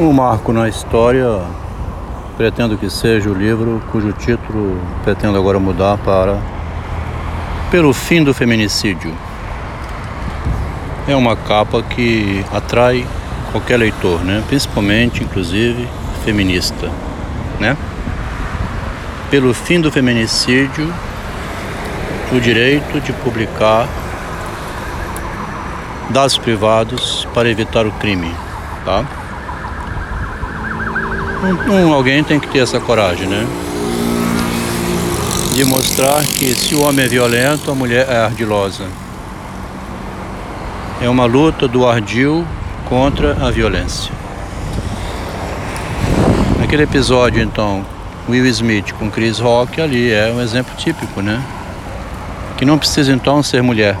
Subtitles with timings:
[0.00, 1.40] Um marco na história,
[2.36, 6.38] pretendo que seja o livro cujo título pretendo agora mudar para
[7.68, 9.12] Pelo Fim do Feminicídio.
[11.08, 13.04] É uma capa que atrai
[13.50, 14.40] qualquer leitor, né?
[14.46, 15.88] principalmente, inclusive,
[16.24, 16.88] feminista.
[17.58, 17.76] Né?
[19.32, 20.94] Pelo fim do feminicídio,
[22.32, 23.88] o direito de publicar
[26.10, 28.32] dados privados para evitar o crime.
[28.84, 29.04] Tá?
[31.40, 33.46] Um, um, alguém tem que ter essa coragem, né?
[35.54, 38.84] De mostrar que se o homem é violento, a mulher é ardilosa.
[41.00, 42.44] É uma luta do ardil
[42.88, 44.12] contra a violência.
[46.58, 47.86] Naquele episódio, então,
[48.28, 51.40] Will Smith com Chris Rock, ali é um exemplo típico, né?
[52.56, 53.96] Que não precisa então ser mulher.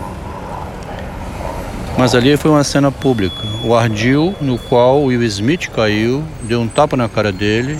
[1.98, 3.42] Mas ali foi uma cena pública.
[3.64, 7.76] O ardil no qual Will Smith caiu, deu um tapa na cara dele,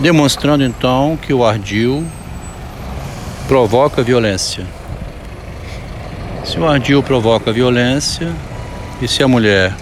[0.00, 2.04] demonstrando então que o ardil
[3.46, 4.66] provoca violência.
[6.44, 8.32] Se o ardil provoca violência
[9.00, 9.72] e se a mulher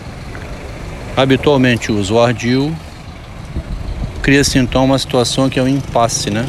[1.17, 2.71] habitualmente usa o ardil,
[4.21, 6.47] cria-se então uma situação que é um impasse, né?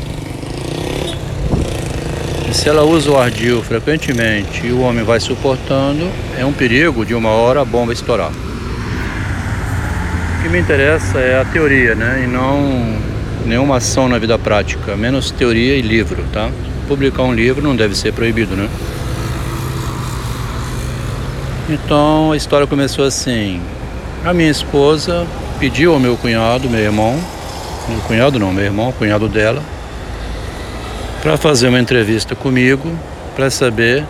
[2.52, 6.06] E se ela usa o ardil frequentemente e o homem vai suportando,
[6.38, 8.30] é um perigo de uma hora a bomba estourar.
[10.38, 12.24] O que me interessa é a teoria, né?
[12.26, 12.98] E não
[13.46, 16.50] nenhuma ação na vida prática, menos teoria e livro, tá?
[16.90, 18.68] Publicar um livro não deve ser proibido, né?
[21.70, 23.62] Então a história começou assim.
[24.26, 25.26] A minha esposa
[25.58, 27.18] pediu ao meu cunhado, meu irmão,
[27.88, 29.64] meu cunhado não, meu irmão, cunhado dela,
[31.22, 32.98] para fazer uma entrevista comigo
[33.36, 34.04] para saber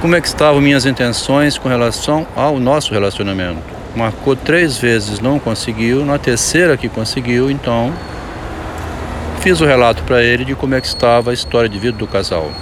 [0.00, 3.62] como é que estavam minhas intenções com relação ao nosso relacionamento.
[3.96, 7.92] Marcou três vezes, não conseguiu, na terceira que conseguiu, então
[9.40, 12.06] fiz o relato para ele de como é que estava a história de vida do
[12.06, 12.52] casal.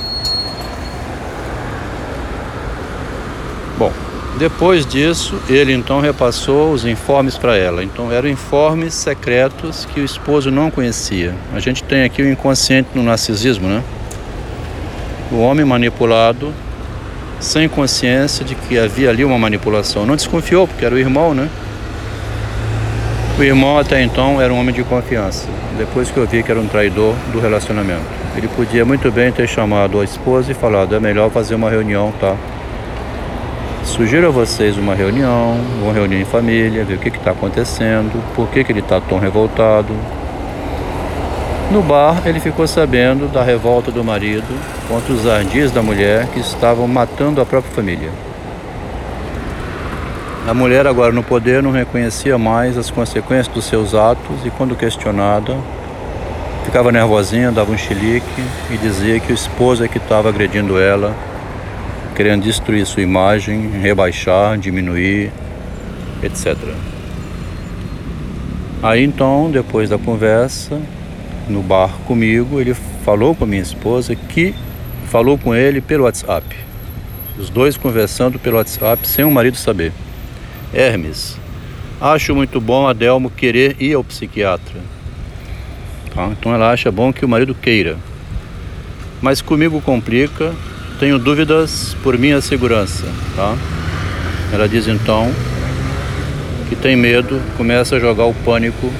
[4.39, 7.83] Depois disso, ele então repassou os informes para ela.
[7.83, 11.35] Então eram informes secretos que o esposo não conhecia.
[11.55, 13.83] A gente tem aqui o inconsciente no narcisismo, né?
[15.33, 16.53] O homem manipulado
[17.41, 20.05] sem consciência de que havia ali uma manipulação.
[20.05, 21.49] Não desconfiou porque era o irmão, né?
[23.39, 25.49] O irmão até então era um homem de confiança.
[25.79, 28.05] Depois que eu vi que era um traidor do relacionamento,
[28.37, 32.13] ele podia muito bem ter chamado a esposa e falado: é melhor fazer uma reunião,
[32.21, 32.37] tá?
[33.97, 38.47] Sugiro a vocês uma reunião, uma reunião em família, ver o que está acontecendo, por
[38.49, 39.89] que, que ele está tão revoltado.
[41.71, 44.45] No bar, ele ficou sabendo da revolta do marido
[44.87, 48.11] contra os ardis da mulher que estavam matando a própria família.
[50.47, 54.77] A mulher, agora no poder, não reconhecia mais as consequências dos seus atos e, quando
[54.77, 55.57] questionada,
[56.67, 61.17] ficava nervosinha, dava um chilique e dizia que o esposo é que estava agredindo ela
[62.17, 65.31] querendo destruir sua imagem, rebaixar, diminuir,
[66.23, 66.57] etc.
[68.83, 70.81] Aí então, depois da conversa,
[71.47, 72.73] no bar comigo, ele
[73.05, 74.55] falou com minha esposa que
[75.11, 76.47] falou com ele pelo WhatsApp.
[77.39, 79.93] Os dois conversando pelo WhatsApp sem o marido saber.
[80.73, 81.37] Hermes,
[82.01, 84.81] acho muito bom a Delmo querer ir ao psiquiatra.
[86.15, 86.29] Tá?
[86.29, 87.99] Então ela acha bom que o marido queira.
[89.21, 90.55] Mas comigo complica
[90.99, 93.55] tenho dúvidas por minha segurança, tá?
[94.53, 95.31] Ela diz então
[96.69, 98.93] que tem medo, começa a jogar o pânico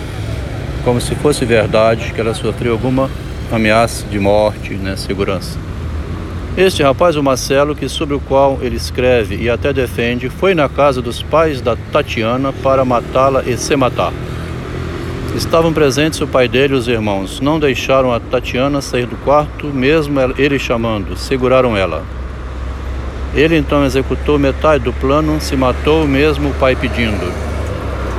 [0.85, 3.11] como se fosse verdade que ela sofreu alguma
[3.51, 5.59] ameaça de morte, né, segurança.
[6.57, 10.69] Este rapaz, o Marcelo, que sobre o qual ele escreve e até defende, foi na
[10.69, 14.13] casa dos pais da Tatiana para matá-la e se matar.
[15.37, 17.43] Estavam presentes o pai dele e os irmãos.
[17.43, 22.03] Não deixaram a Tatiana sair do quarto, mesmo ele chamando, seguraram ela.
[23.35, 27.31] Ele então executou metade do plano, se matou mesmo o pai pedindo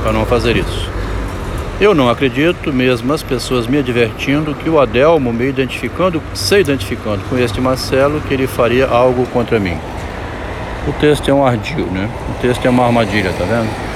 [0.00, 0.88] para não fazer isso.
[1.80, 7.20] Eu não acredito, mesmo as pessoas me advertindo, que o Adelmo me identificando, se identificando
[7.28, 9.76] com este Marcelo, que ele faria algo contra mim.
[10.86, 12.08] O texto é um ardil, né?
[12.30, 13.87] O texto é uma armadilha, tá vendo?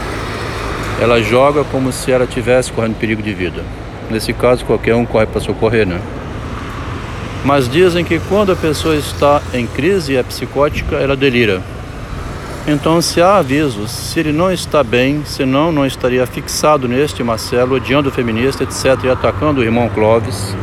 [1.00, 3.62] Ela joga como se ela tivesse correndo perigo de vida.
[4.10, 6.00] Nesse caso, qualquer um corre para socorrer, né?
[7.44, 11.60] Mas dizem que quando a pessoa está em crise e é psicótica, ela delira.
[12.66, 17.74] Então, se há avisos, se ele não está bem, senão não estaria fixado neste Marcelo,
[17.74, 20.54] odiando o feminista, etc., e atacando o irmão Clóvis.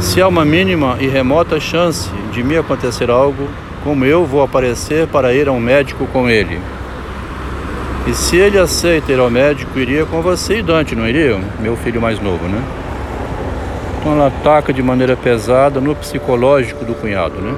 [0.00, 3.48] Se há uma mínima e remota chance de me acontecer algo,
[3.84, 6.58] como eu vou aparecer para ir a um médico com ele?
[8.08, 11.38] E se ele aceita ir ao médico, iria com você e Dante, não iria?
[11.60, 12.58] Meu filho mais novo, né?
[14.00, 17.54] Então ela ataca de maneira pesada no psicológico do cunhado, né?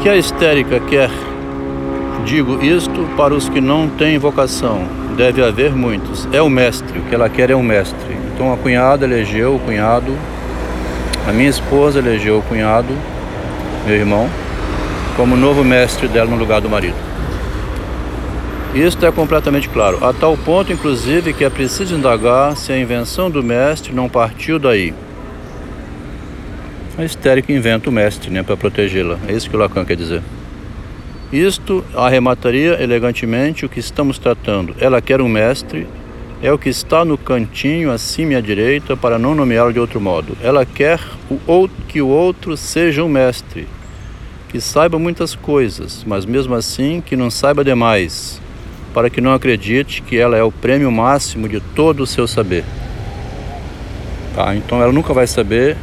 [0.00, 1.10] Que a histérica quer,
[2.24, 6.26] digo isto para os que não têm vocação, deve haver muitos.
[6.32, 8.16] É o mestre, o que ela quer é o mestre.
[8.34, 10.16] Então a cunhada elegeu o cunhado,
[11.28, 12.94] a minha esposa elegeu o cunhado,
[13.86, 14.30] meu irmão,
[15.14, 17.07] como novo mestre dela no lugar do marido.
[18.74, 23.30] Isto é completamente claro, a tal ponto, inclusive, que é preciso indagar se a invenção
[23.30, 24.92] do mestre não partiu daí.
[26.98, 29.18] A histérica inventa o mestre né, para protegê-la.
[29.26, 30.22] É isso que o Lacan quer dizer.
[31.32, 34.76] Isto arremataria elegantemente o que estamos tratando.
[34.78, 35.86] Ela quer um mestre,
[36.42, 40.36] é o que está no cantinho acima à direita, para não nomeá-lo de outro modo.
[40.42, 41.00] Ela quer
[41.30, 43.66] o outro, que o outro seja um mestre,
[44.50, 48.46] que saiba muitas coisas, mas mesmo assim que não saiba demais
[48.92, 52.64] para que não acredite que ela é o prêmio máximo de todo o seu saber.
[54.34, 54.54] Tá?
[54.54, 55.76] Então ela nunca vai saber,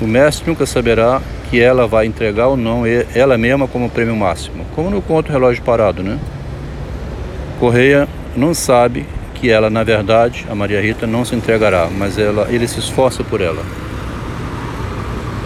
[0.00, 1.20] o mestre nunca saberá
[1.50, 2.82] que ela vai entregar ou não
[3.14, 4.66] ela mesma como prêmio máximo.
[4.74, 6.18] Como no conto Relógio Parado, né?
[7.58, 12.48] Correia não sabe que ela, na verdade, a Maria Rita não se entregará, mas ela,
[12.50, 13.62] ele se esforça por ela.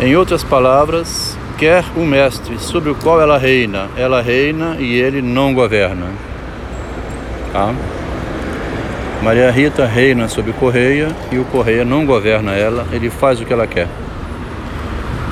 [0.00, 5.20] Em outras palavras, quer um mestre sobre o qual ela reina, ela reina e ele
[5.20, 6.06] não governa.
[7.52, 7.74] Tá?
[9.22, 13.52] Maria Rita reina sobre Correia e o Correia não governa ela, ele faz o que
[13.52, 13.88] ela quer.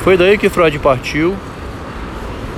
[0.03, 1.37] Foi daí que Freud partiu.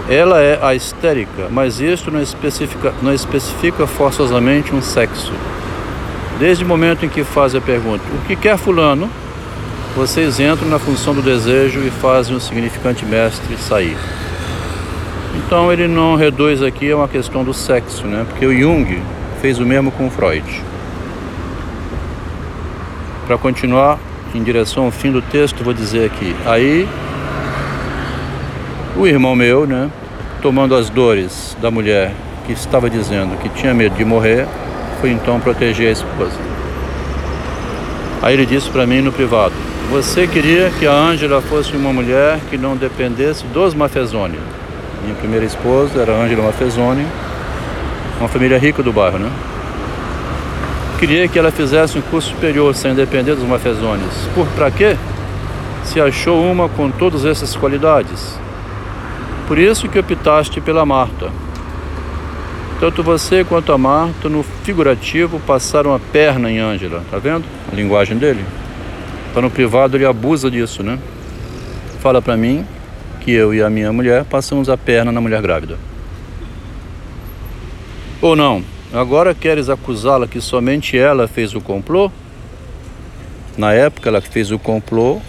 [0.09, 5.33] Ela é a histérica, mas isto não especifica, não especifica forçosamente um sexo.
[6.39, 9.11] Desde o momento em que faz a pergunta, o que quer fulano?
[9.95, 13.99] Vocês entram na função do desejo e fazem o significante mestre sair.
[15.37, 18.25] Então ele não reduz aqui a uma questão do sexo, né?
[18.29, 19.03] Porque o Jung
[19.41, 20.45] fez o mesmo com Freud.
[23.27, 23.99] Para continuar
[24.35, 26.35] em direção ao fim do texto, vou dizer aqui.
[26.47, 26.89] Aí,
[28.97, 29.91] o irmão meu, né,
[30.43, 32.13] tomando as dores da mulher
[32.47, 34.47] que estava dizendo que tinha medo de morrer,
[35.01, 36.39] foi então proteger a esposa.
[38.23, 39.55] Aí ele disse para mim no privado:
[39.91, 44.39] Você queria que a Ângela fosse uma mulher que não dependesse dos Mafezoni.
[45.03, 47.07] Minha primeira esposa era Ângela Mafezoni
[48.19, 49.31] uma família rica do bairro, né?
[50.99, 54.13] Queria que ela fizesse um curso superior sem depender dos mafezones.
[54.35, 54.97] Por para quê?
[55.85, 58.37] Se achou uma com todas essas qualidades.
[59.47, 61.31] Por isso que optaste pela Marta.
[62.81, 67.03] Tanto você quanto a Marta, no figurativo, passaram a perna em Ângela.
[67.11, 67.45] Tá vendo?
[67.73, 68.45] A linguagem dele.
[69.33, 70.99] Tá no privado ele abusa disso, né?
[72.01, 72.67] Fala para mim
[73.21, 75.79] que eu e a minha mulher passamos a perna na mulher grávida.
[78.21, 78.65] Ou não?
[78.93, 82.11] Agora queres acusá-la que somente ela fez o complô?
[83.57, 85.21] Na época ela fez o complô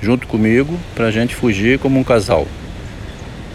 [0.00, 2.46] junto comigo para a gente fugir como um casal.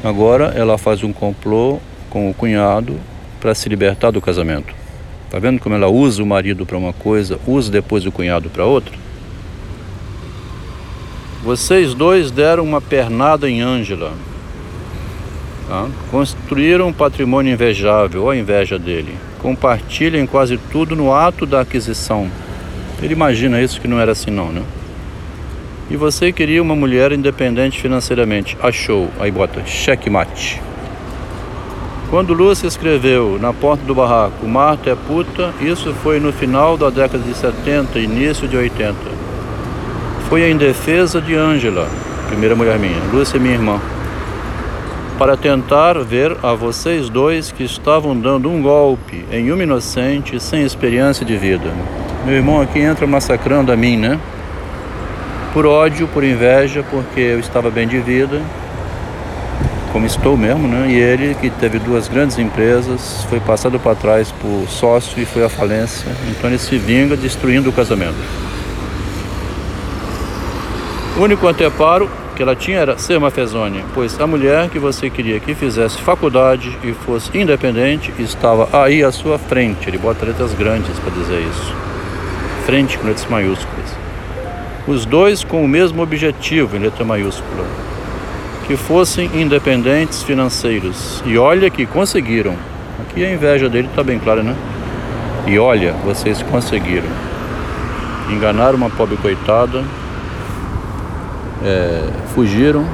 [0.03, 1.79] Agora ela faz um complô
[2.11, 2.99] com o cunhado
[3.39, 4.73] para se libertar do casamento.
[5.31, 8.65] Tá vendo como ela usa o marido para uma coisa, usa depois o cunhado para
[8.65, 8.93] outra?
[11.43, 14.13] Vocês dois deram uma pernada em Ângela.
[15.69, 15.87] Tá?
[16.09, 19.15] Construíram um patrimônio invejável, a inveja dele.
[19.37, 22.27] Compartilhem quase tudo no ato da aquisição.
[22.99, 24.63] Ele imagina isso que não era assim não, né?
[25.87, 28.57] E você queria uma mulher independente financeiramente.
[28.59, 29.09] Achou.
[29.19, 30.59] Aí bota checkmate.
[32.09, 36.89] Quando Lúcia escreveu na porta do barraco Marta é puta, isso foi no final da
[36.89, 38.95] década de 70, início de 80.
[40.27, 41.87] Foi em defesa de Ângela,
[42.27, 42.99] primeira mulher minha.
[43.13, 43.79] Lúcia é minha irmã
[45.19, 50.63] para tentar ver a vocês dois que estavam dando um golpe em uma inocente sem
[50.63, 51.73] experiência de vida.
[52.25, 54.17] Meu irmão aqui entra massacrando a mim, né?
[55.51, 58.41] Por ódio, por inveja, porque eu estava bem de vida,
[59.91, 60.89] como estou mesmo, né?
[60.89, 65.43] E ele, que teve duas grandes empresas, foi passado para trás por sócio e foi
[65.43, 66.09] à falência.
[66.29, 68.15] Então ele se vinga destruindo o casamento.
[71.17, 72.09] Único anteparo
[72.39, 75.97] que ela tinha era ser uma fezônia, pois a mulher que você queria que fizesse
[75.97, 79.89] faculdade e fosse independente estava aí à sua frente.
[79.89, 81.75] Ele bota letras grandes para dizer isso.
[82.65, 83.93] Frente com letras maiúsculas.
[84.87, 87.65] Os dois com o mesmo objetivo em letra maiúscula.
[88.65, 91.21] Que fossem independentes financeiros.
[91.25, 92.55] E olha que conseguiram.
[93.01, 94.55] Aqui a inveja dele está bem clara, né?
[95.45, 97.09] E olha, vocês conseguiram.
[98.29, 99.83] Enganaram uma pobre coitada
[101.63, 102.85] é, fugiram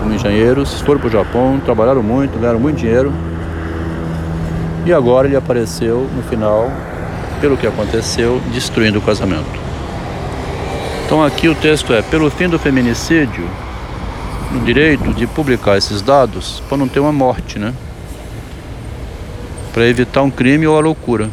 [0.00, 3.12] como engenheiros, foram para o Japão, trabalharam muito, ganharam muito dinheiro
[4.86, 6.70] E agora ele apareceu no final,
[7.40, 9.60] pelo que aconteceu, destruindo o casamento.
[11.04, 13.44] Então aqui o texto é: pelo fim do feminicídio,
[14.50, 17.74] no direito de publicar esses dados para não ter uma morte, né?
[19.72, 21.28] Para evitar um crime ou a loucura.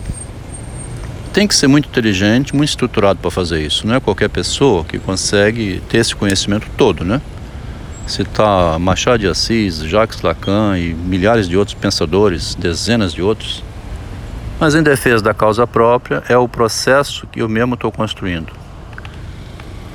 [1.38, 3.86] Tem que ser muito inteligente, muito estruturado para fazer isso.
[3.86, 7.22] Não é qualquer pessoa que consegue ter esse conhecimento todo, né?
[8.08, 13.64] citar Machado de Assis, Jacques Lacan e milhares de outros pensadores, dezenas de outros.
[14.60, 18.52] Mas em defesa da causa própria é o processo que eu mesmo estou construindo.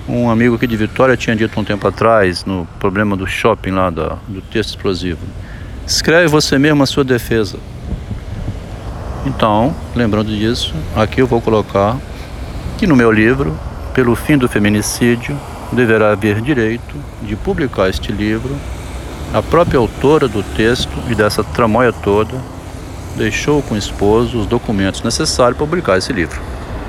[0.08, 3.90] Um amigo aqui de Vitória tinha dito um tempo atrás, no problema do shopping lá,
[3.90, 5.18] do texto explosivo.
[5.84, 7.58] Escreve você mesmo a sua defesa.
[9.24, 11.96] Então, lembrando disso, aqui eu vou colocar
[12.76, 13.56] que no meu livro,
[13.94, 15.38] Pelo Fim do Feminicídio,
[15.70, 18.56] deverá haver direito de publicar este livro.
[19.32, 22.34] A própria autora do texto e dessa tramóia toda
[23.16, 26.51] deixou com o esposo os documentos necessários para publicar esse livro.